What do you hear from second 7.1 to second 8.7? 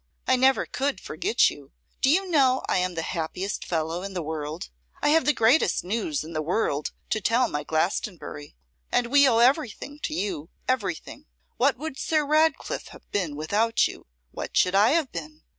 to tell my Glastonbury